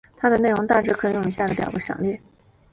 [0.17, 2.19] 它的内容大致可以用以下的表格详列。